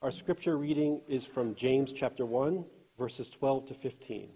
[0.00, 2.64] Our scripture reading is from James chapter 1,
[2.96, 4.30] verses 12 to 15.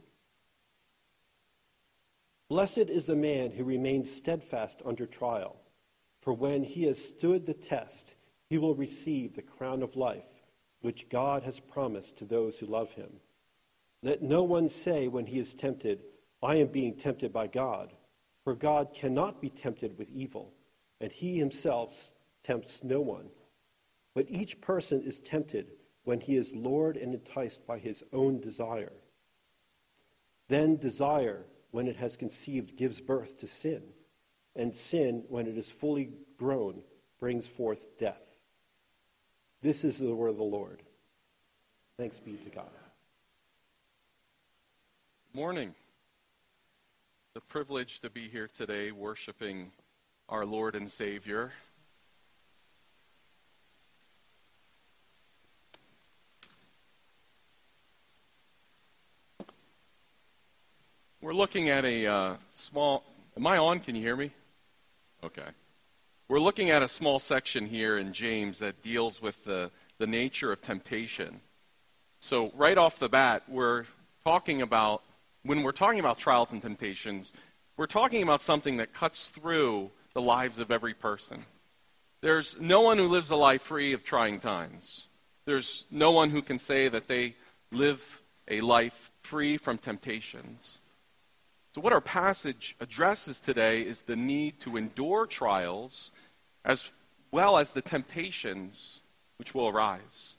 [2.49, 5.55] Blessed is the man who remains steadfast under trial,
[6.21, 8.17] for when he has stood the test,
[8.51, 10.43] he will receive the crown of life,
[10.81, 13.21] which God has promised to those who love him.
[14.03, 16.03] Let no one say when he is tempted,
[16.43, 17.93] I am being tempted by God,
[18.43, 20.55] for God cannot be tempted with evil,
[21.01, 23.29] and he himself tempts no one.
[24.15, 25.73] But each person is tempted
[26.05, 28.93] when he is lured and enticed by his own desire.
[30.49, 33.83] Then desire, when it has conceived, gives birth to sin,
[34.55, 36.83] and sin, when it is fully grown,
[37.19, 38.41] brings forth death.
[39.63, 40.83] This is the word of the Lord.
[41.97, 42.67] Thanks be to God.
[45.33, 45.75] Morning.
[47.37, 49.71] A privilege to be here today worshiping
[50.29, 51.53] our Lord and Savior.
[61.33, 63.05] We're looking at a uh, small.
[63.39, 63.81] Am I on?
[63.81, 64.33] Can you hear me?
[65.25, 65.47] Okay.
[66.29, 70.53] We're looking at a small section here in James that deals with the, the nature
[70.53, 71.41] of temptation.
[72.21, 73.87] So, right off the bat, we're
[74.23, 75.05] talking about,
[75.43, 77.33] when we're talking about trials and temptations,
[77.79, 81.47] we're talking about something that cuts through the lives of every person.
[82.21, 85.07] There's no one who lives a life free of trying times.
[85.47, 87.37] There's no one who can say that they
[87.71, 90.77] live a life free from temptations.
[91.75, 96.11] So, what our passage addresses today is the need to endure trials
[96.65, 96.91] as
[97.31, 99.01] well as the temptations
[99.39, 100.35] which will arise.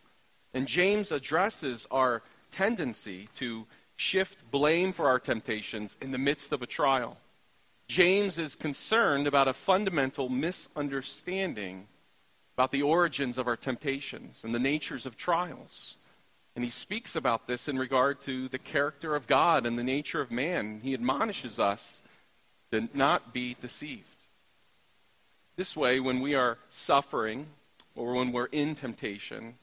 [0.53, 6.61] And James addresses our tendency to shift blame for our temptations in the midst of
[6.61, 7.17] a trial.
[7.87, 11.87] James is concerned about a fundamental misunderstanding
[12.55, 15.97] about the origins of our temptations and the natures of trials.
[16.55, 20.21] And he speaks about this in regard to the character of God and the nature
[20.21, 20.81] of man.
[20.83, 22.01] He admonishes us
[22.71, 24.07] to not be deceived.
[25.55, 27.47] This way, when we are suffering
[27.95, 29.55] or when we're in temptation,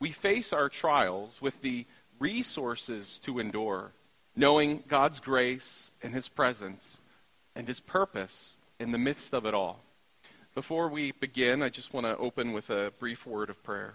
[0.00, 1.86] we face our trials with the
[2.18, 3.92] resources to endure,
[4.34, 7.00] knowing God's grace and His presence
[7.54, 9.80] and His purpose in the midst of it all.
[10.54, 13.94] Before we begin, I just want to open with a brief word of prayer.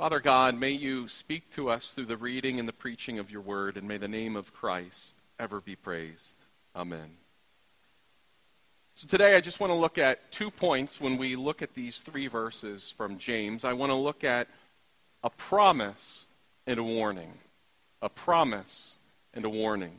[0.00, 3.42] Father God, may you speak to us through the reading and the preaching of your
[3.42, 6.38] word, and may the name of Christ ever be praised.
[6.74, 7.18] Amen.
[8.94, 12.00] So today I just want to look at two points when we look at these
[12.00, 13.62] three verses from James.
[13.62, 14.48] I want to look at
[15.22, 16.24] a promise
[16.66, 17.34] and a warning.
[18.00, 18.96] A promise
[19.34, 19.98] and a warning.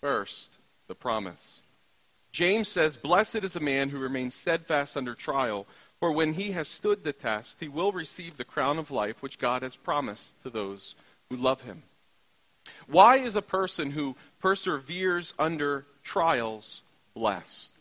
[0.00, 0.58] First,
[0.88, 1.62] the promise.
[2.32, 5.68] James says, Blessed is a man who remains steadfast under trial
[6.04, 9.38] for when he has stood the test, he will receive the crown of life which
[9.38, 10.96] God has promised to those
[11.30, 11.82] who love him.
[12.86, 16.82] Why is a person who perseveres under trials
[17.14, 17.72] blessed?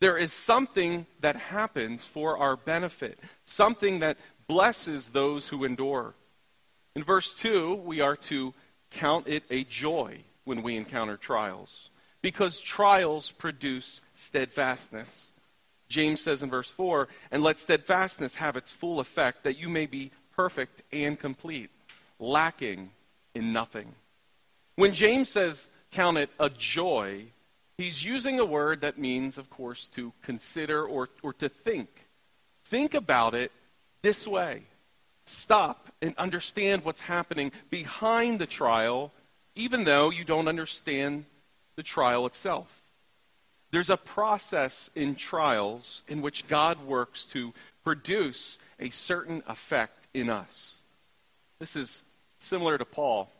[0.00, 6.12] There is something that happens for our benefit, something that blesses those who endure.
[6.94, 8.52] In verse 2, we are to
[8.90, 11.88] count it a joy when we encounter trials,
[12.20, 15.31] because trials produce steadfastness.
[15.92, 19.86] James says in verse 4, and let steadfastness have its full effect, that you may
[19.86, 21.70] be perfect and complete,
[22.18, 22.90] lacking
[23.34, 23.94] in nothing.
[24.76, 27.26] When James says, count it a joy,
[27.76, 32.06] he's using a word that means, of course, to consider or, or to think.
[32.64, 33.52] Think about it
[34.00, 34.62] this way
[35.24, 39.12] stop and understand what's happening behind the trial,
[39.54, 41.24] even though you don't understand
[41.76, 42.81] the trial itself.
[43.72, 50.28] There's a process in trials in which God works to produce a certain effect in
[50.28, 50.78] us.
[51.58, 52.04] This is
[52.38, 53.32] similar to Paul,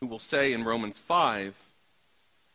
[0.00, 1.72] who will say in Romans 5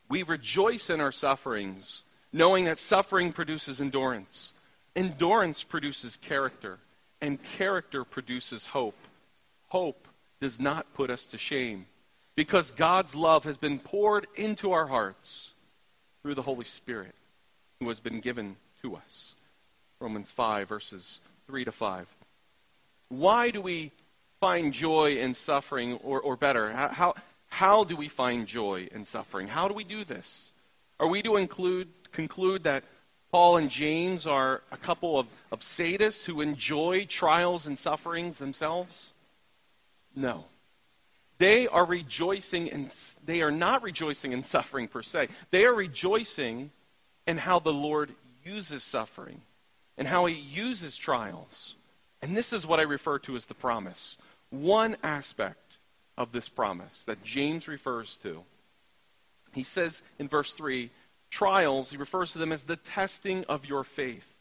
[0.07, 4.53] We rejoice in our sufferings, knowing that suffering produces endurance.
[4.95, 6.79] Endurance produces character,
[7.21, 8.97] and character produces hope.
[9.67, 10.07] Hope
[10.39, 11.87] does not put us to shame
[12.35, 15.51] because God's love has been poured into our hearts
[16.21, 17.15] through the Holy Spirit
[17.79, 19.35] who has been given to us.
[19.99, 22.15] Romans 5, verses 3 to 5.
[23.09, 23.91] Why do we
[24.39, 27.15] find joy in suffering, or, or better, how,
[27.47, 29.47] how do we find joy in suffering?
[29.47, 30.51] How do we do this?
[30.99, 32.83] Are we to include, conclude that
[33.31, 39.13] Paul and James are a couple of, of sadists who enjoy trials and sufferings themselves?
[40.15, 40.45] No.
[41.39, 42.87] They are rejoicing in,
[43.25, 45.29] they are not rejoicing in suffering per se.
[45.51, 46.71] They are rejoicing
[47.25, 48.11] in how the Lord
[48.43, 49.41] uses suffering
[49.97, 51.75] and how he uses trials
[52.21, 54.17] And this is what I refer to as the promise.
[54.49, 55.77] One aspect
[56.17, 58.43] of this promise that James refers to.
[59.53, 60.89] He says in verse 3
[61.29, 64.35] trials, he refers to them as the testing of your faith.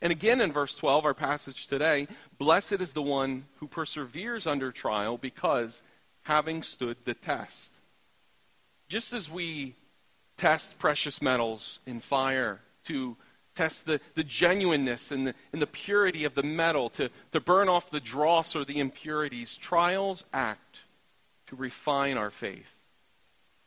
[0.00, 2.08] And again in verse 12, our passage today,
[2.38, 5.82] blessed is the one who perseveres under trial because
[6.22, 7.74] having stood the test.
[8.88, 9.74] Just as we
[10.36, 13.16] test precious metals in fire to
[13.54, 17.68] test the, the genuineness and the, and the purity of the metal, to, to burn
[17.68, 20.84] off the dross or the impurities, trials act
[21.46, 22.80] to refine our faith.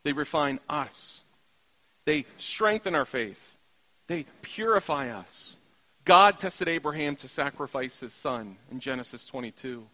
[0.03, 1.23] They refine us.
[2.05, 3.57] They strengthen our faith.
[4.07, 5.57] They purify us.
[6.03, 9.87] God tested Abraham to sacrifice his son in Genesis 22.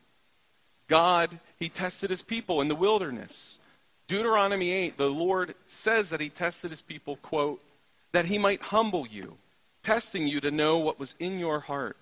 [0.91, 3.59] God, he tested his people in the wilderness.
[4.07, 7.63] Deuteronomy 8, the Lord says that he tested his people, quote,
[8.11, 9.37] that he might humble you,
[9.83, 11.95] testing you to know what was in your heart.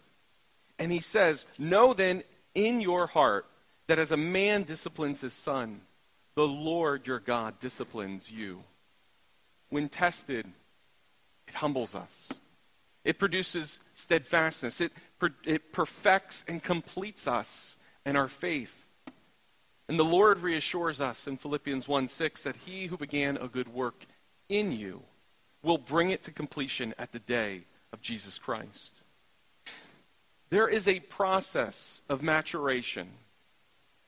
[0.80, 2.24] And he says, Know then
[2.56, 3.46] in your heart
[3.86, 5.82] that as a man disciplines his son,
[6.34, 8.64] the Lord your God disciplines you.
[9.70, 10.48] When tested,
[11.48, 12.34] it humbles us.
[13.04, 14.82] It produces steadfastness.
[14.82, 14.94] It,
[15.46, 18.79] it perfects and completes us in our faith.
[19.90, 23.74] And the Lord reassures us in Philippians 1 6 that he who began a good
[23.74, 24.06] work
[24.48, 25.02] in you
[25.64, 29.02] will bring it to completion at the day of Jesus Christ.
[30.52, 33.10] There is a process of maturation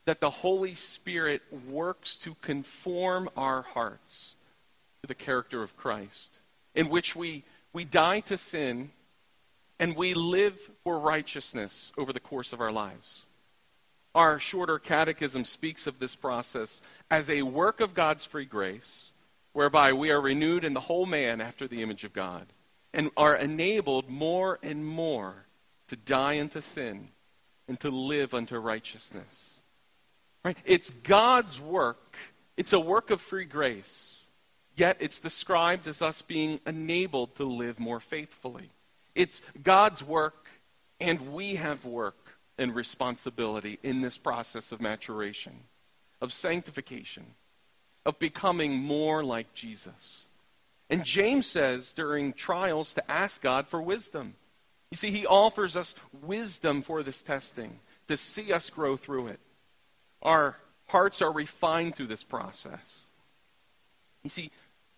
[0.06, 4.36] that the Holy Spirit works to conform our hearts
[5.02, 6.42] to the character of Christ,
[6.76, 7.44] in which we
[7.74, 8.92] we die to sin
[9.80, 13.26] and we live for righteousness over the course of our lives.
[14.14, 19.14] Our shorter catechism speaks of this process as a work of God's free grace,
[19.54, 22.48] whereby we are renewed in the whole man after the image of God
[22.94, 25.46] and are enabled more and more
[25.88, 27.10] to die unto sin
[27.68, 29.62] and to live unto righteousness.
[30.44, 30.58] Right?
[30.66, 32.18] It's God's work.
[32.58, 34.22] It's a work of free grace
[34.76, 38.72] Yet it's described as us being enabled to live more faithfully.
[39.14, 40.50] It's God's work,
[41.00, 45.54] and we have work and responsibility in this process of maturation,
[46.20, 47.26] of sanctification,
[48.06, 50.26] of becoming more like Jesus.
[50.90, 54.36] And James says during trials to ask God for wisdom.
[54.90, 59.40] You see, he offers us wisdom for this testing, to see us grow through it.
[60.22, 60.58] Our
[60.88, 63.06] hearts are refined through this process.
[64.24, 64.52] You see,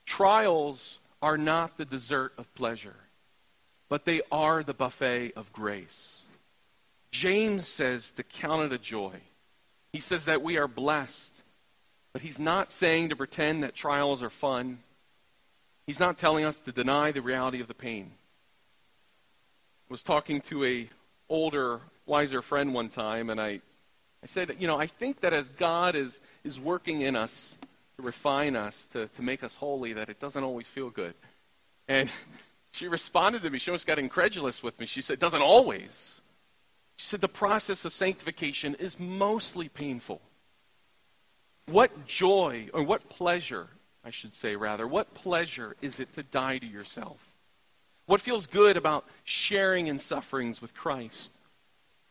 [0.06, 2.96] Trials are not the dessert of pleasure,
[3.90, 6.23] but they are the buffet of grace.
[7.14, 9.14] James says to count it a joy.
[9.92, 11.44] He says that we are blessed,
[12.12, 14.80] but he's not saying to pretend that trials are fun.
[15.86, 18.14] He's not telling us to deny the reality of the pain.
[19.88, 20.90] I was talking to a
[21.30, 23.62] older, wiser friend one time, and I,
[24.24, 27.60] I said, you know, I think that as God is, is working in us,
[27.98, 31.14] to refine us, to, to make us holy, that it doesn't always feel good.
[31.88, 32.10] And
[32.72, 33.60] she responded to me.
[33.60, 34.88] She almost got incredulous with me.
[34.88, 36.22] She said, doesn't always.
[36.96, 40.22] She said, the process of sanctification is mostly painful.
[41.66, 43.68] What joy, or what pleasure,
[44.04, 47.36] I should say rather, what pleasure is it to die to yourself?
[48.06, 51.38] What feels good about sharing in sufferings with Christ?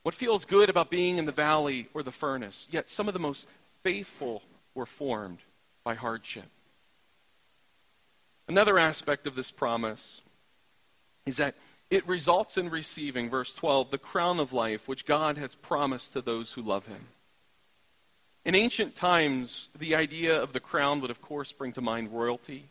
[0.02, 2.66] What feels good about being in the valley or the furnace?
[2.70, 3.48] Yet some of the most
[3.82, 4.42] faithful
[4.74, 5.38] were formed
[5.84, 6.48] by hardship.
[8.48, 10.22] Another aspect of this promise
[11.24, 11.54] is that
[11.92, 16.22] it results in receiving, verse 12, the crown of life which God has promised to
[16.22, 17.08] those who love him.
[18.46, 22.70] In ancient times, the idea of the crown would, of course, bring to mind royalty,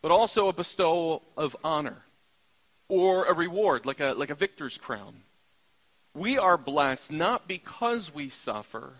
[0.00, 2.06] but also a bestowal of honor
[2.88, 5.24] or a reward, like a, like a victor's crown.
[6.14, 8.94] We are blessed not because we suffer,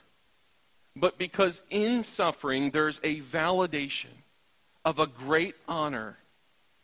[0.94, 4.24] but because in suffering there's a validation
[4.84, 6.18] of a great honor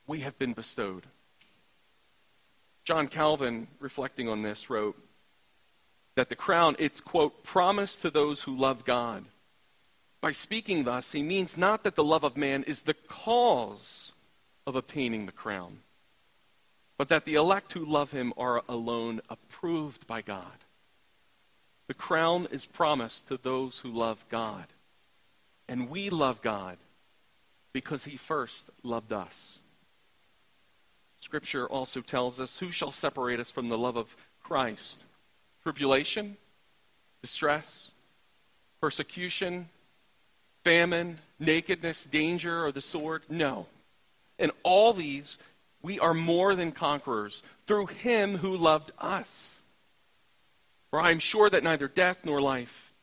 [0.06, 1.04] we have been bestowed.
[2.88, 4.96] John Calvin, reflecting on this, wrote
[6.14, 9.26] that the crown, it's, quote, promised to those who love God.
[10.22, 14.12] By speaking thus, he means not that the love of man is the cause
[14.66, 15.80] of obtaining the crown,
[16.96, 20.64] but that the elect who love him are alone approved by God.
[21.88, 24.64] The crown is promised to those who love God.
[25.68, 26.78] And we love God
[27.74, 29.60] because he first loved us.
[31.20, 35.04] Scripture also tells us who shall separate us from the love of Christ?
[35.62, 36.36] Tribulation,
[37.22, 37.92] distress,
[38.80, 39.68] persecution,
[40.64, 43.22] famine, nakedness, danger, or the sword?
[43.28, 43.66] No.
[44.38, 45.38] In all these,
[45.82, 49.62] we are more than conquerors through him who loved us.
[50.90, 52.94] For I am sure that neither death nor life,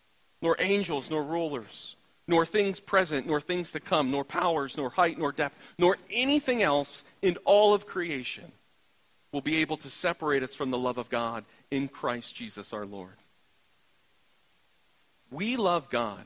[0.41, 1.95] nor angels nor rulers,
[2.27, 6.63] nor things present, nor things to come, nor powers, nor height, nor depth, nor anything
[6.63, 8.51] else in all of creation
[9.32, 12.86] will be able to separate us from the love of God in Christ Jesus our
[12.86, 13.17] Lord.
[15.29, 16.24] We love God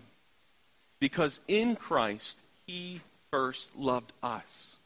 [0.99, 3.01] because in Christ he
[3.31, 4.77] first loved us.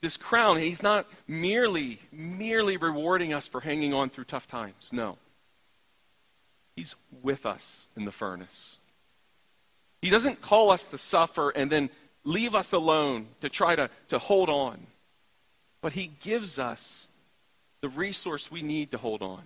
[0.00, 4.90] This crown, he's not merely merely rewarding us for hanging on through tough times.
[4.92, 5.18] No.
[6.74, 8.78] He's with us in the furnace.
[10.02, 11.90] He doesn't call us to suffer and then
[12.24, 14.86] leave us alone to try to, to hold on.
[15.80, 17.08] But He gives us
[17.80, 19.42] the resource we need to hold on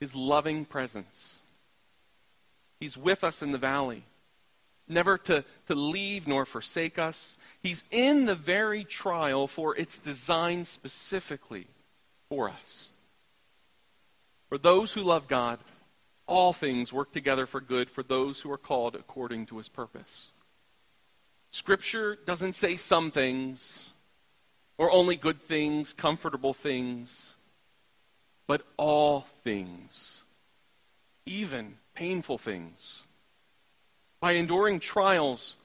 [0.00, 1.42] His loving presence.
[2.80, 4.02] He's with us in the valley,
[4.86, 7.38] never to, to leave nor forsake us.
[7.62, 11.66] He's in the very trial for its designed specifically
[12.28, 12.90] for us.
[14.48, 15.58] For those who love God,
[16.26, 20.32] all things work together for good for those who are called according to his purpose.
[21.50, 23.90] Scripture doesn't say some things,
[24.78, 27.36] or only good things, comfortable things,
[28.46, 30.24] but all things,
[31.24, 33.04] even painful things.
[34.20, 35.56] By enduring trials,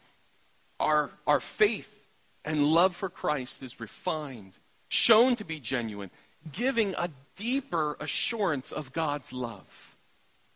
[0.80, 2.08] our, our faith
[2.46, 4.54] and love for Christ is refined,
[4.88, 6.12] shown to be genuine,
[6.52, 9.91] giving a deeper assurance of God's love.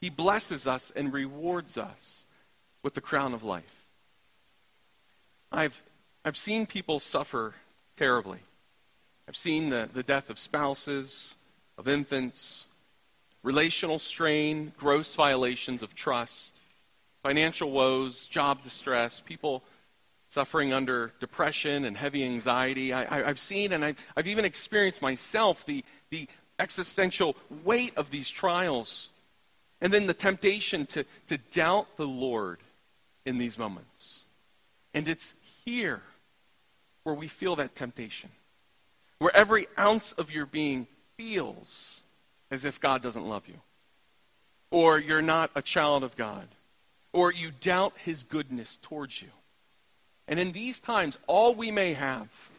[0.06, 2.28] He blesses us and rewards us
[2.84, 3.88] with the crown of life.
[5.52, 5.82] I've,
[6.24, 7.56] I've seen people suffer
[7.98, 8.38] terribly.
[9.28, 11.34] I've seen the, the death of spouses,
[11.76, 12.68] of infants,
[13.42, 16.56] relational strain, gross violations of trust,
[17.24, 19.64] financial woes, job distress, people
[20.30, 22.94] suffering under depression and heavy anxiety.
[22.94, 26.28] I, have seen and I've, I've even experienced myself the, the
[26.60, 29.10] existential weight of these trials
[29.86, 32.58] and then the temptation to, to doubt the Lord
[33.24, 34.22] in these moments.
[34.96, 36.01] And it's here
[37.04, 38.32] where we feel that temptation,
[39.20, 40.88] where every ounce of your being
[41.20, 42.01] feels
[42.50, 43.60] as if God doesn't love you,
[44.72, 46.48] or you're not a child of God,
[47.13, 49.30] or you doubt his goodness towards you.
[50.27, 52.50] And in these times, all we may have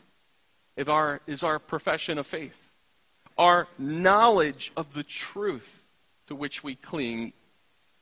[0.77, 2.71] is our, is our profession of faith,
[3.37, 5.83] our knowledge of the truth
[6.27, 7.33] to which we cling,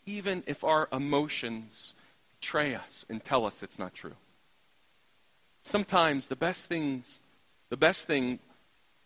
[0.06, 1.94] even if our emotions
[2.40, 4.16] betray us and tell us it's not true.
[5.62, 7.22] Sometimes the best things,
[7.70, 8.38] the best thing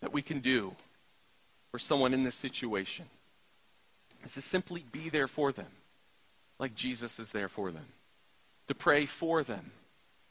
[0.00, 0.74] that we can do
[1.70, 3.06] for someone in this situation
[4.24, 5.70] is to simply be there for them,
[6.58, 7.86] like Jesus is there for them,
[8.66, 9.70] to pray for them,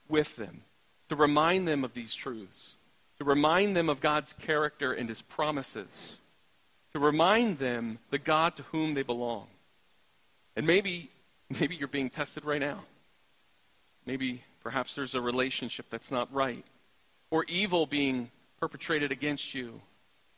[0.10, 0.62] with them,
[1.10, 2.74] to remind them of these truths,
[3.18, 6.20] to remind them of God's character and his promises
[6.94, 9.48] to remind them the God to whom they belong.
[10.56, 11.10] And maybe,
[11.60, 12.84] maybe you're being tested right now.
[14.06, 16.66] Maybe perhaps there's a relationship that's not right,
[17.30, 19.82] or evil being perpetrated against you,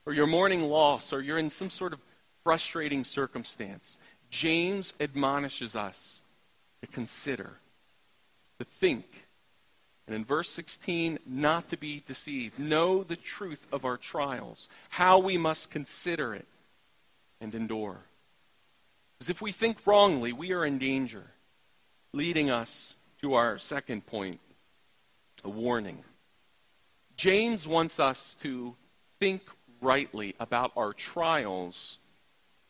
[0.05, 1.99] or you're mourning loss, or you're in some sort of
[2.43, 3.97] frustrating circumstance.
[4.29, 6.21] James admonishes us
[6.81, 7.57] to consider,
[8.57, 9.27] to think,
[10.09, 12.57] and in verse 16, not to be deceived.
[12.57, 16.47] Know the truth of our trials, how we must consider it
[17.39, 17.99] and endure.
[19.13, 21.25] Because if we think wrongly, we are in danger,
[22.11, 24.39] leading us to our second point
[25.43, 26.03] a warning.
[27.15, 28.75] James wants us to
[29.19, 29.43] think
[29.79, 31.99] rightly about our trials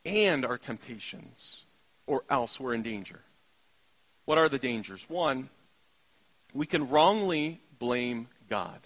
[0.04, 1.64] and our temptations,
[2.06, 3.22] or else we're in danger.
[4.26, 5.06] What are the dangers?
[5.10, 5.50] One,
[6.54, 8.80] we can wrongly blame God.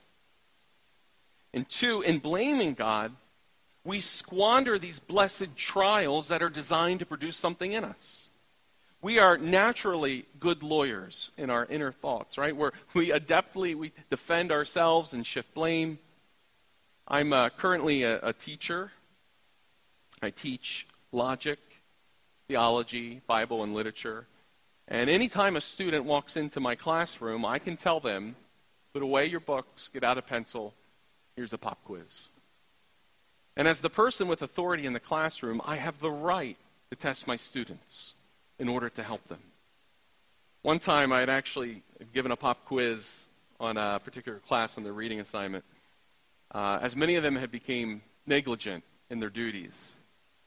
[1.53, 3.13] And two, in blaming God,
[3.85, 8.29] we squander these blessed trials that are designed to produce something in us.
[9.01, 12.55] We are naturally good lawyers in our inner thoughts, right?
[12.55, 15.99] Where we adeptly we defend ourselves and shift blame.
[17.07, 18.91] I'm uh, currently a, a teacher.
[20.21, 21.59] I teach logic,
[22.47, 24.25] theology, Bible, and literature.
[24.93, 28.35] And anytime a student walks into my classroom, I can tell them,
[28.93, 30.75] put away your books, get out a pencil,
[31.35, 32.27] here's a pop quiz.
[33.57, 36.57] And as the person with authority in the classroom, I have the right
[36.91, 38.13] to test my students
[38.59, 39.39] in order to help them.
[40.61, 41.81] One time I had actually
[42.13, 43.25] given a pop quiz
[43.59, 45.65] on a particular class on their reading assignment,
[46.53, 49.93] uh, as many of them had become negligent in their duties.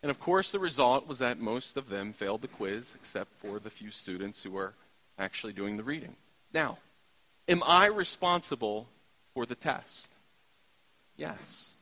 [0.06, 3.58] And of course, the result was that most of them failed the quiz, except for
[3.58, 4.75] the few students who were
[5.18, 6.14] actually doing the reading.
[6.54, 6.78] Now,
[7.48, 8.86] am I responsible
[9.34, 10.06] for the test?
[11.16, 11.72] Yes.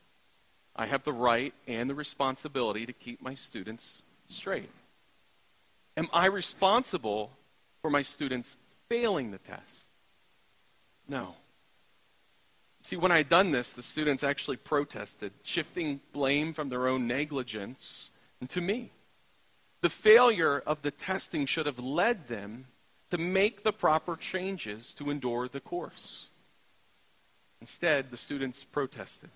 [0.75, 4.71] I have the right and the responsibility to keep my students straight?
[5.95, 7.29] Am I responsible
[7.83, 8.57] for my students
[8.89, 9.83] failing the test?
[11.07, 11.35] No.
[12.81, 17.05] See, when I had done this, the students actually protested, shifting blame from their own
[17.05, 18.09] negligence
[18.47, 18.91] to me.
[19.81, 22.67] The failure of the testing should have led them
[23.11, 26.29] to make the proper changes to endure the course.
[27.61, 29.29] Instead, the students protested.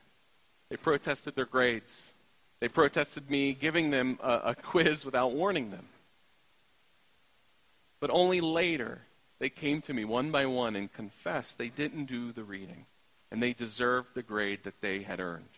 [0.70, 2.12] They protested their grades.
[2.60, 5.88] They protested me giving them a, a quiz without warning them.
[8.00, 9.02] But only later,
[9.40, 12.86] they came to me one by one and confessed they didn't do the reading
[13.32, 15.50] and they deserved the grade that they had earned.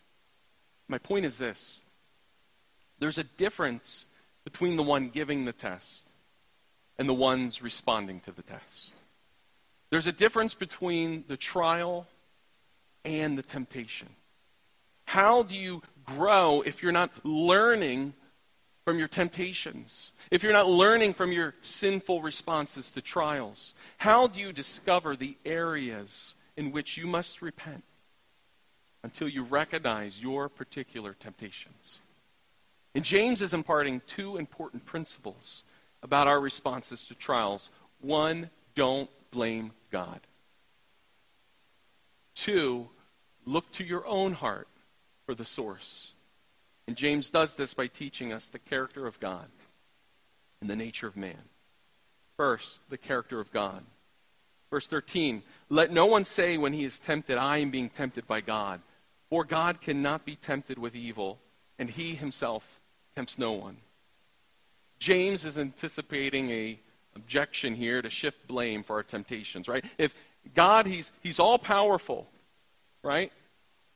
[0.88, 1.79] My point is this
[3.01, 4.05] there's a difference
[4.43, 6.08] between the one giving the test
[7.00, 8.96] and the ones responding to the test.
[9.89, 12.08] There's a difference between the trial
[13.03, 14.08] and the temptation.
[15.05, 18.13] How do you grow if you're not learning
[18.86, 20.12] from your temptations?
[20.29, 23.74] If you're not learning from your sinful responses to trials?
[23.98, 27.84] How do you discover the areas in which you must repent
[29.03, 32.01] until you recognize your particular temptations?
[32.93, 35.63] And James is imparting two important principles
[36.03, 37.71] about our responses to trials.
[38.01, 40.19] One, don't blame God.
[42.36, 42.89] Two,
[43.45, 44.67] look to your own heart
[45.25, 46.13] for the source.
[46.88, 49.48] And James does this by teaching us the character of God
[50.60, 51.50] and the nature of man.
[52.36, 53.83] First, the character of God.
[54.69, 58.41] Verse 13 Let no one say when he is tempted, I am being tempted by
[58.41, 58.81] God.
[59.29, 61.39] For God cannot be tempted with evil,
[61.79, 62.80] and he himself
[63.15, 63.77] tempts no one.
[64.99, 66.79] James is anticipating a
[67.15, 69.83] objection here to shift blame for our temptations, right?
[69.97, 70.13] If
[70.53, 72.27] God, he's, he's all powerful,
[73.03, 73.31] right?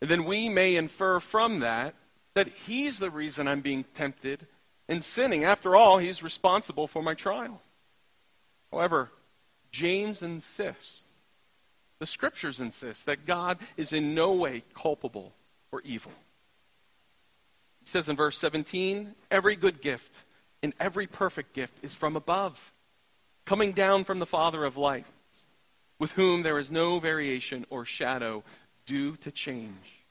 [0.01, 1.95] And then we may infer from that
[2.34, 4.45] that he's the reason I'm being tempted
[4.89, 5.43] and sinning.
[5.43, 7.62] After all, he's responsible for my trial.
[8.72, 9.10] However,
[9.71, 11.04] James insists,
[11.99, 15.34] the scriptures insist, that God is in no way culpable
[15.69, 16.12] for evil.
[17.86, 20.24] He says in verse 17, every good gift
[20.63, 22.74] and every perfect gift is from above,
[23.45, 25.45] coming down from the Father of lights,
[26.00, 28.43] with whom there is no variation or shadow
[28.88, 30.04] due to change.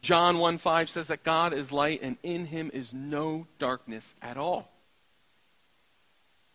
[0.00, 4.38] John 1 5 says that God is light and in him is no darkness at
[4.38, 4.72] all.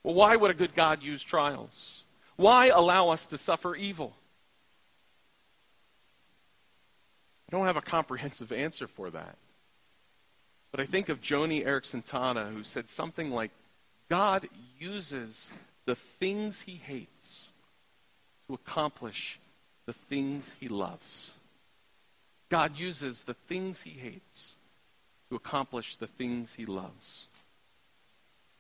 [0.02, 2.04] Well, why would a good God use trials?
[2.38, 4.16] Why allow us to suffer evil?
[7.48, 9.38] I don't have a comprehensive answer for that.
[10.78, 13.50] But I think of Joni Eareckson Tada, who said something like
[14.10, 14.48] God
[14.80, 15.52] uses
[15.86, 17.50] the things he hates
[18.48, 19.40] to accomplish
[19.88, 21.34] the things he loves.
[22.50, 24.56] God uses the things he hates
[25.32, 27.26] to accomplish the things he loves.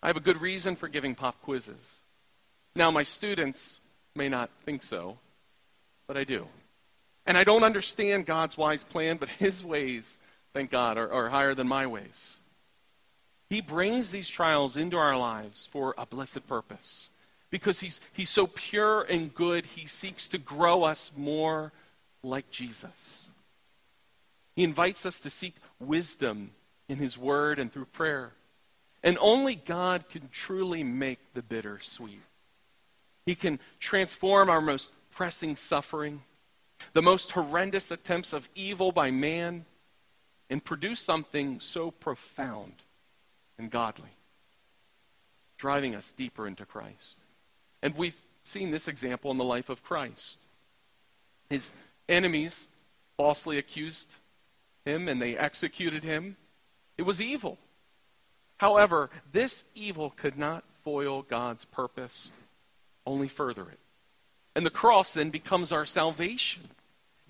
[0.01, 1.97] I have a good reason for giving pop quizzes.
[2.75, 3.79] Now, my students
[4.15, 5.19] may not think so,
[6.07, 6.47] but I do.
[7.27, 10.17] And I don't understand God's wise plan, but his ways
[10.57, 12.39] thank God, are, are higher than my ways.
[13.47, 17.11] He brings these trials into our lives for a blessed purpose.
[17.51, 21.73] Because he's, he's so pure and good, he seeks to grow us more
[22.23, 23.29] like Jesus.
[24.55, 26.49] He invites us to seek wisdom
[26.89, 28.31] in his word and through prayer.
[29.03, 32.23] And only God can truly make the bitter sweet.
[33.27, 36.23] He can transform our most pressing suffering,
[36.93, 39.65] the most horrendous attempts of evil by man
[40.49, 42.73] and produce something so profound
[43.57, 44.09] and godly,
[45.57, 47.19] driving us deeper into Christ.
[47.81, 50.39] And we've seen this example in the life of Christ.
[51.49, 51.71] His
[52.07, 52.67] enemies
[53.17, 54.15] falsely accused
[54.85, 56.37] him and they executed him.
[56.97, 57.57] It was evil.
[58.57, 62.31] However, this evil could not foil God's purpose,
[63.05, 63.79] only further it.
[64.55, 66.69] And the cross then becomes our salvation.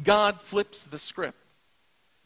[0.01, 1.37] God flips the script.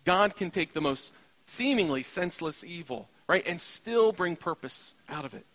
[0.06, 1.14] God can take the most
[1.46, 5.46] seemingly senseless evil, right, and still bring purpose out of it.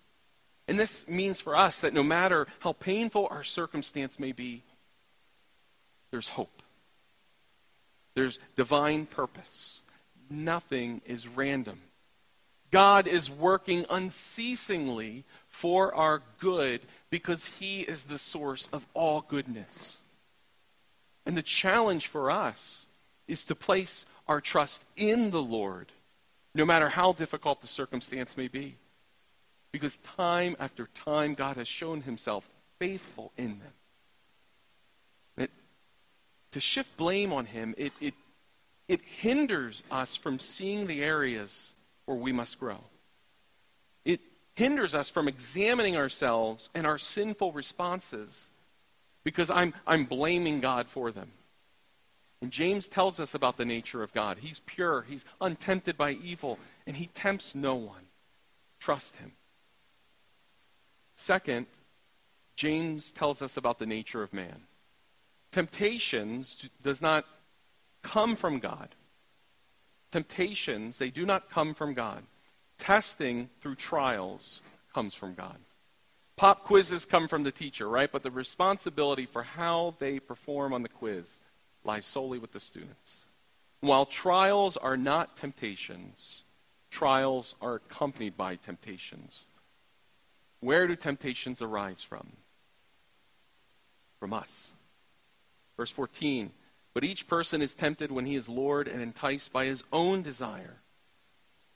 [0.69, 4.63] And this means for us that no matter how painful our circumstance may be,
[6.11, 6.63] there's hope.
[8.15, 9.83] There's divine purpose.
[10.31, 11.81] Nothing is random.
[12.71, 16.81] God is working unceasingly for our good
[17.11, 20.03] because He is the source of all goodness.
[21.25, 22.87] And the challenge for us
[23.29, 25.93] is to place our trust in the Lord,
[26.55, 28.77] no matter how difficult the circumstance may be.
[29.73, 33.73] Because time after time, God has shown himself faithful in them.
[35.37, 35.51] That
[36.53, 38.15] to shift blame on him, it, it,
[38.89, 41.75] it hinders us from seeing the areas
[42.07, 42.79] where we must grow.
[44.05, 44.21] it
[44.55, 48.51] hinders us from examining ourselves and our sinful responses
[49.25, 51.33] because I'm, I'm blaming God for them.
[52.43, 54.39] And James tells us about the nature of God.
[54.41, 58.07] He's pure, he's untempted by evil, and he tempts no one.
[58.79, 59.33] Trust him.
[61.15, 61.67] Second,
[62.57, 64.63] James tells us about the nature of man.
[65.51, 67.25] Temptations does not
[68.03, 68.91] come from God.
[70.13, 72.23] Temptations, they do not come from God.
[72.79, 74.61] Testing through trials
[74.95, 75.57] comes from God.
[76.37, 78.13] Pop quizzes come from the teacher, right?
[78.13, 81.41] But the responsibility for how they perform on the quiz
[81.87, 83.25] lies solely with the students.
[83.81, 86.43] While trials are not temptations,
[86.91, 89.47] trials are accompanied by temptations.
[90.61, 92.33] Where do temptations arise from?
[94.19, 94.73] From us.
[95.77, 96.51] Verse 14
[96.95, 100.77] But each person is tempted when he is lured and enticed by his own desire.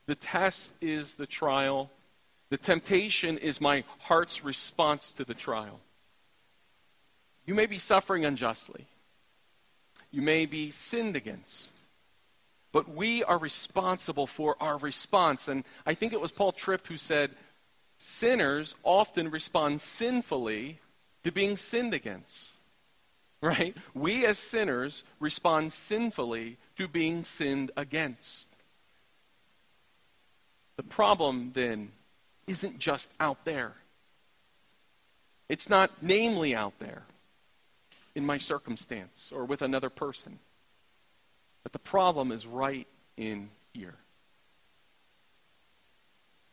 [0.07, 1.91] The test is the trial,
[2.49, 5.81] the temptation is my heart's response to the trial.
[7.47, 8.87] You may be suffering unjustly.
[10.11, 11.73] You may be sinned against.
[12.73, 15.49] But we are responsible for our response.
[15.49, 17.31] And I think it was Paul Tripp who said,
[17.97, 20.79] sinners often respond sinfully
[21.25, 22.51] to being sinned against.
[23.43, 23.77] Right?
[23.95, 28.49] We as sinners respond sinfully to being sinned against.
[30.77, 31.93] The problem then
[32.47, 33.75] isn't just out there.
[35.49, 37.03] It's not namely out there
[38.21, 40.39] in my circumstance or with another person.
[41.63, 43.95] But the problem is right in here.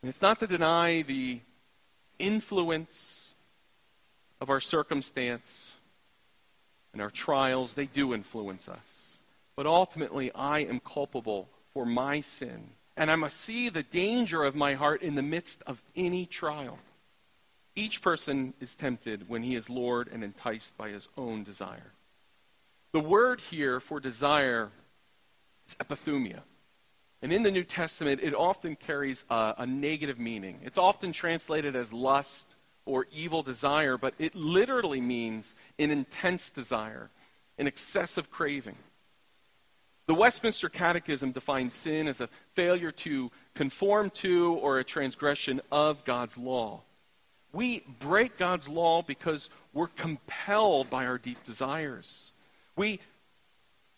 [0.01, 1.41] And it's not to deny the
[2.19, 3.33] influence
[4.39, 5.73] of our circumstance
[6.93, 7.73] and our trials.
[7.73, 9.17] They do influence us.
[9.57, 12.69] But ultimately, I am culpable for my sin.
[12.95, 16.79] And I must see the danger of my heart in the midst of any trial.
[17.77, 21.93] Each person is tempted when he is lured and enticed by his own desire.
[22.91, 24.71] The word here for desire
[25.67, 26.41] is epithumia.
[27.21, 30.59] And in the New Testament, it often carries a, a, negative meaning.
[30.63, 37.11] It's often translated as lust or evil desire, but it literally means an intense desire,
[37.59, 38.77] an excessive craving.
[40.07, 46.03] The Westminster Catechism defines sin as a failure to conform to or a transgression of
[46.05, 46.81] God's law.
[47.57, 52.31] We break God's law because we're compelled by our deep desires.
[52.75, 52.99] We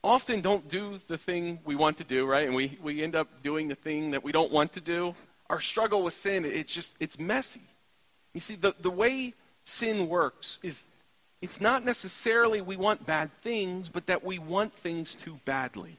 [0.01, 2.45] often don't do the thing we want to do, right?
[2.45, 5.13] And we, we end up doing the thing that we don't want to do.
[5.49, 7.67] Our struggle with sin, it's just, it's messy.
[8.33, 9.33] You see, the, the way
[9.65, 10.87] sin works is
[11.41, 15.97] it's not necessarily we want bad things, but that we want things too badly.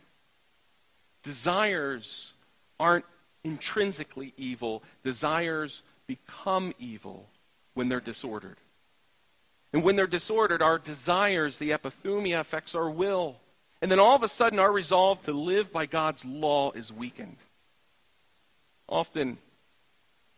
[1.23, 2.33] Desires
[2.79, 3.05] aren't
[3.45, 7.27] intrinsically evil, desires become evil
[7.81, 8.59] when they're disordered.
[9.73, 13.37] And when they're disordered, our desires, the epithumia, affects our will.
[13.81, 17.39] And then all of a sudden, our resolve to live by God's law is weakened.
[18.87, 19.39] Often,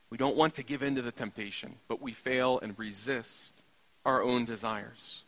[0.09, 3.61] we don't want to give in to the temptation, but we fail and resist
[4.07, 5.25] our own desires.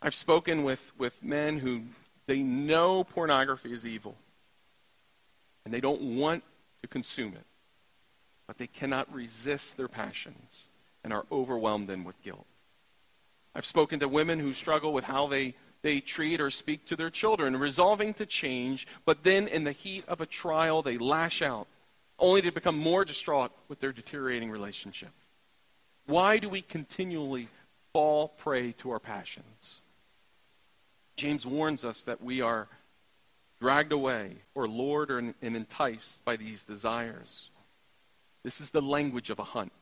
[0.00, 1.86] I've spoken with, with men who
[2.26, 4.14] they know pornography is evil,
[5.64, 6.44] and they don't want
[6.82, 7.47] to consume it
[8.48, 10.70] but they cannot resist their passions
[11.04, 12.46] and are overwhelmed then with guilt.
[13.54, 17.10] I've spoken to women who struggle with how they, they treat or speak to their
[17.10, 21.68] children, resolving to change, but then in the heat of a trial, they lash out,
[22.18, 25.10] only to become more distraught with their deteriorating relationship.
[26.06, 27.48] Why do we continually
[27.92, 29.80] fall prey to our passions?
[31.16, 32.68] James warns us that we are
[33.60, 37.50] dragged away or lured or, and enticed by these desires.
[38.48, 39.72] This is the language of a hunt.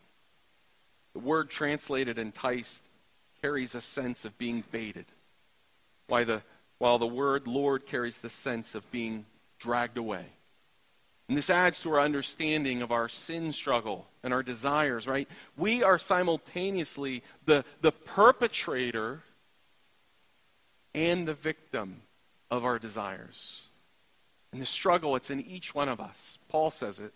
[1.13, 2.83] The word translated enticed
[3.41, 5.05] carries a sense of being baited,
[6.09, 6.43] while the,
[6.79, 9.25] while the word lured carries the sense of being
[9.61, 10.25] dragged away.
[11.29, 15.29] And this adds to our understanding of our sin struggle and our desires, right?
[15.57, 19.21] We are simultaneously the, the perpetrator
[20.93, 22.03] and the victim
[22.51, 23.63] of our desires.
[24.51, 26.39] And the struggle, it's in each one of us.
[26.49, 27.13] Paul says it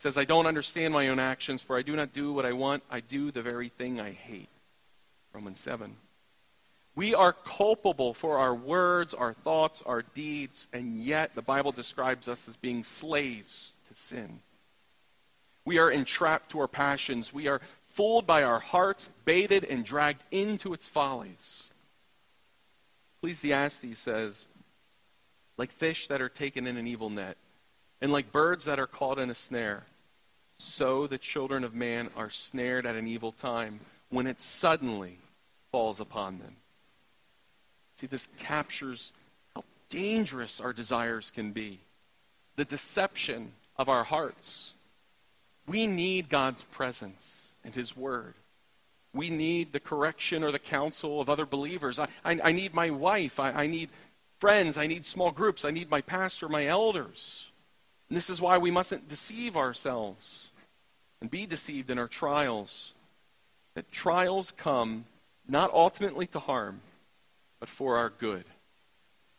[0.00, 2.82] says, I don't understand my own actions, for I do not do what I want,
[2.90, 4.48] I do the very thing I hate.
[5.34, 5.94] Romans 7.
[6.94, 12.28] We are culpable for our words, our thoughts, our deeds, and yet the Bible describes
[12.28, 14.40] us as being slaves to sin.
[15.66, 17.34] We are entrapped to our passions.
[17.34, 21.68] We are fooled by our hearts, baited and dragged into its follies.
[23.18, 24.46] Ecclesiastes says,
[25.58, 27.36] like fish that are taken in an evil net,
[28.00, 29.84] and like birds that are caught in a snare,
[30.60, 35.16] so the children of man are snared at an evil time when it suddenly
[35.72, 36.56] falls upon them.
[37.96, 39.12] See, this captures
[39.54, 41.80] how dangerous our desires can be,
[42.56, 44.74] the deception of our hearts.
[45.66, 48.34] We need God's presence and His Word.
[49.14, 51.98] We need the correction or the counsel of other believers.
[51.98, 53.40] I, I, I need my wife.
[53.40, 53.88] I, I need
[54.38, 54.76] friends.
[54.76, 55.64] I need small groups.
[55.64, 57.50] I need my pastor, my elders.
[58.08, 60.49] And this is why we mustn't deceive ourselves
[61.20, 62.92] and be deceived in our trials.
[63.74, 65.04] That trials come
[65.48, 66.80] not ultimately to harm,
[67.58, 68.44] but for our good.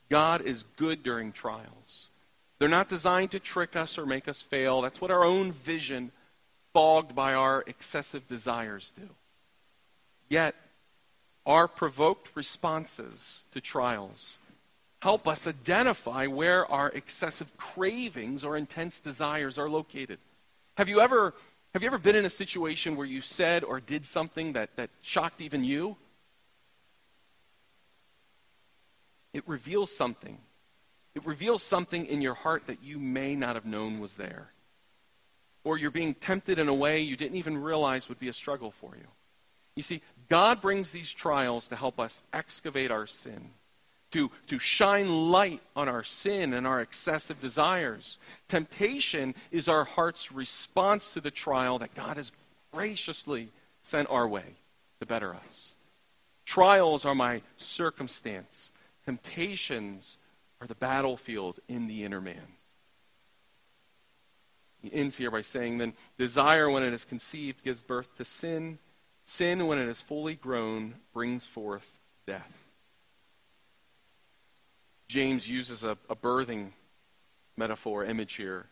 [0.10, 2.10] God is good during trials.
[2.60, 4.82] They're not designed to trick us or make us fail.
[4.82, 6.12] That's what our own vision,
[6.74, 9.10] fogged by our excessive desires, do.
[10.30, 10.56] Yet,
[11.46, 14.38] our provoked responses to trials
[15.02, 20.20] help us identify where our excessive cravings or intense desires are located.
[20.78, 21.34] Have you ever
[21.74, 24.90] have you ever been in a situation where you said or did something that, that
[25.02, 25.96] shocked even you?
[29.34, 30.38] It reveals something.
[31.16, 34.52] It reveals something in your heart that you may not have known was there.
[35.64, 38.72] Or you're being tempted in a way you didn't even realize would be a struggle
[38.72, 39.08] for you.
[39.76, 43.52] You see, God brings these trials to help us excavate our sin
[44.12, 48.18] to, to shine light on our sin and our excessive desires.
[48.48, 52.32] Temptation is our heart's response to the trial that God has
[52.72, 53.50] graciously
[53.82, 54.56] sent our way
[55.00, 55.76] to better us.
[56.46, 58.72] Trials are my circumstance,
[59.06, 60.18] temptations
[60.60, 62.56] are the battlefield in the inner man.
[64.82, 68.80] He ends here by saying, then, desire, when it is conceived, gives birth to sin.
[69.24, 72.61] Sin, when it is fully grown, brings forth death.
[75.12, 76.70] James uses a, a birthing
[77.58, 78.68] metaphor, image here.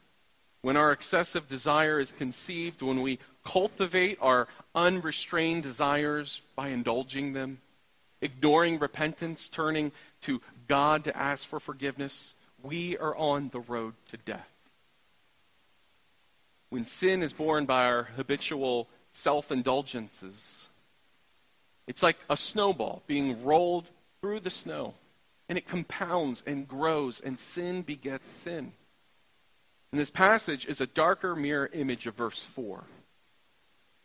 [0.62, 7.60] When our excessive desire is conceived, when we cultivate our unrestrained desires by indulging them,
[8.22, 14.16] ignoring repentance, turning to God to ask for forgiveness, we are on the road to
[14.16, 14.50] death.
[16.70, 20.70] When sin is born by our habitual self indulgences,
[21.86, 23.90] it's like a snowball being rolled
[24.22, 24.94] through the snow
[25.50, 28.72] and it compounds and grows, and sin begets sin.
[29.92, 32.84] And this passage is a darker mirror image of verse 4.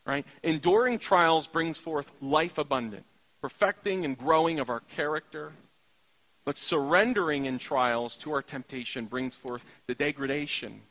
[0.07, 0.27] Right?
[0.43, 3.05] Enduring trials brings forth life abundant,
[3.43, 5.53] perfecting and growing of our character.
[6.47, 10.83] But surrendering in trials to our temptation brings forth the degradation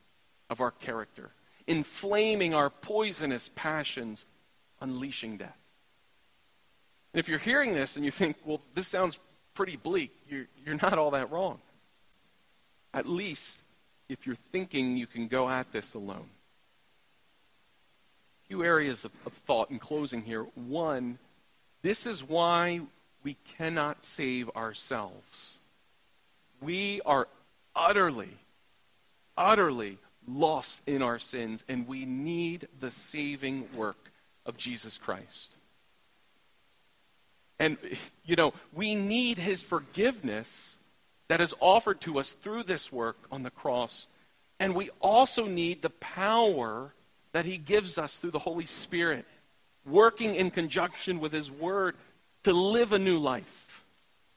[0.49, 1.31] of our character,
[1.65, 4.25] inflaming our poisonous passions,
[4.81, 5.57] unleashing death.
[7.13, 9.19] And if you're hearing this and you think, well, this sounds
[9.53, 11.59] pretty bleak, you're, you're not all that wrong.
[12.93, 13.63] At least
[14.09, 16.29] if you're thinking you can go at this alone.
[18.45, 20.43] A few areas of, of thought in closing here.
[20.55, 21.17] One,
[21.81, 22.81] this is why
[23.23, 25.57] we cannot save ourselves.
[26.61, 27.27] We are
[27.75, 28.37] utterly,
[29.37, 34.11] utterly lost in our sins, and we need the saving work
[34.45, 35.55] of Jesus Christ.
[37.63, 37.77] And,
[38.25, 40.75] you know, we need his forgiveness
[41.29, 44.07] that is offered to us through this work on the cross.
[44.59, 46.93] And we also need the power
[47.31, 49.23] that he gives us through the Holy Spirit,
[49.85, 51.95] working in conjunction with his word
[52.43, 53.85] to live a new life,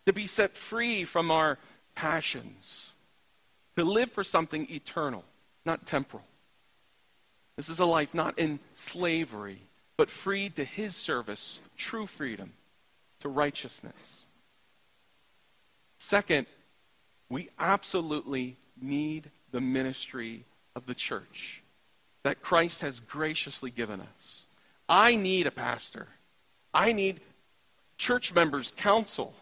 [0.07, 1.59] to be set free from our
[1.97, 2.93] passions,
[3.77, 5.25] to live for something eternal,
[5.65, 6.23] not temporal.
[7.57, 9.63] This is a life not in slavery,
[9.97, 12.53] but freed to his service, true freedom
[13.21, 14.27] to righteousness.
[15.99, 16.47] Second,
[17.29, 21.63] we absolutely need the ministry of the church
[22.23, 24.47] that Christ has graciously given us.
[24.89, 26.09] I need a pastor.
[26.75, 27.21] I need
[27.97, 29.35] church members' counsel.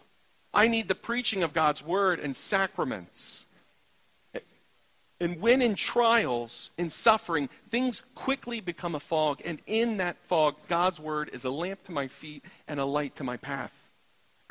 [0.53, 3.45] I need the preaching of God's word and sacraments.
[5.25, 9.41] And when in trials, in suffering, things quickly become a fog.
[9.43, 13.15] And in that fog, God's word is a lamp to my feet and a light
[13.15, 13.89] to my path.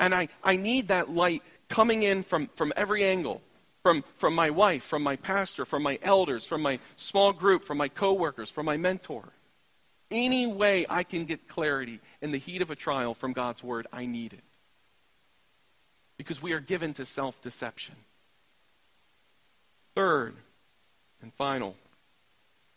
[0.01, 3.41] And I, I need that light coming in from, from every angle
[3.83, 7.77] from, from my wife, from my pastor, from my elders, from my small group, from
[7.77, 9.29] my coworkers, from my mentor.
[10.11, 13.87] Any way I can get clarity in the heat of a trial from God's word,
[13.93, 14.43] I need it.
[16.17, 17.95] Because we are given to self deception.
[19.95, 20.35] Third,
[21.21, 21.75] and final,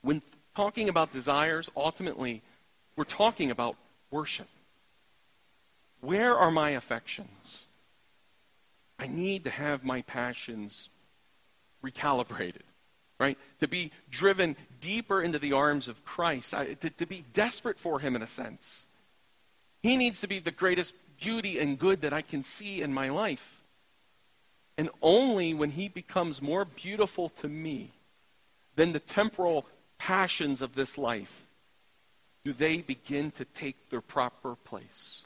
[0.03, 0.23] when
[0.55, 2.43] talking about desires, ultimately,
[2.97, 3.77] we're talking about
[4.11, 4.49] worship.
[6.01, 7.67] Where are my affections?
[8.99, 10.91] I need to have my passions
[11.85, 12.63] recalibrated.
[13.19, 13.37] right?
[13.61, 18.01] To be driven deeper into the arms of Christ, I, to, to be desperate for
[18.01, 18.87] him in a sense.
[19.83, 23.09] He needs to be the greatest beauty and good that I can see in my
[23.09, 23.63] life.
[24.77, 27.91] And only when he becomes more beautiful to me
[28.79, 29.67] than the temporal
[29.99, 31.49] passions of this life
[32.45, 35.25] do they begin to take their proper place.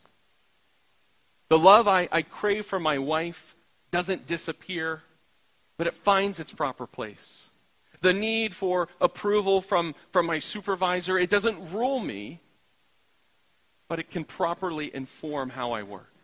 [1.50, 3.54] The love I, I crave for my wife
[3.90, 5.02] doesn't disappear,
[5.76, 7.50] but it finds its proper place.
[8.00, 12.40] The need for approval from, from my supervisor, it doesn't rule me,
[13.86, 16.14] but it can properly inform how I work.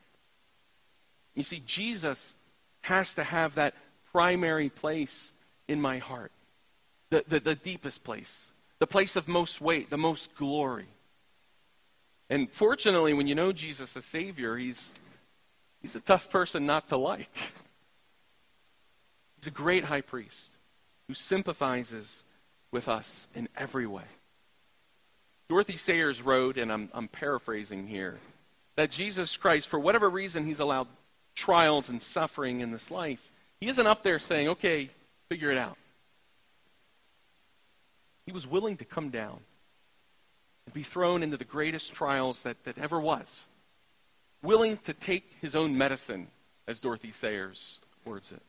[1.34, 2.36] You see, Jesus
[2.80, 3.74] has to have that
[4.12, 5.34] primary place
[5.68, 6.32] in my heart,
[7.10, 10.86] the, the, the deepest place, the place of most weight, the most glory.
[12.30, 14.92] And fortunately, when you know Jesus as Savior, he's,
[15.80, 17.34] he's a tough person not to like.
[19.36, 20.52] He's a great high priest
[21.06, 22.24] who sympathizes
[22.70, 24.02] with us in every way.
[25.48, 28.18] Dorothy Sayers wrote, and I'm, I'm paraphrasing here,
[28.76, 30.88] that Jesus Christ, for whatever reason he's allowed
[31.34, 34.90] trials and suffering in this life, he isn't up there saying, okay,
[35.30, 35.78] figure it out.
[38.28, 39.38] He was willing to come down
[40.66, 43.46] and be thrown into the greatest trials that, that ever was.
[44.42, 46.26] Willing to take his own medicine,
[46.66, 48.42] as Dorothy Sayers words it.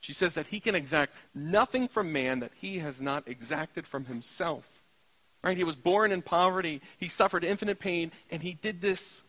[0.00, 4.06] She says that he can exact nothing from man that he has not exacted from
[4.06, 4.82] himself.
[5.44, 5.56] Right?
[5.56, 9.22] He was born in poverty, he suffered infinite pain, and he did this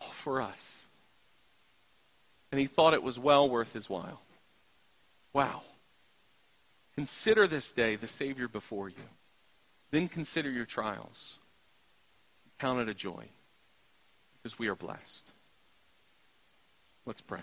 [0.00, 0.88] all for us.
[2.50, 4.22] And he thought it was well worth his while.
[5.32, 5.62] Wow.
[7.00, 9.08] Consider this day the Savior before you.
[9.90, 11.38] Then consider your trials.
[12.58, 13.30] Count it a joy
[14.34, 15.32] because we are blessed.
[17.06, 17.40] Let's pray.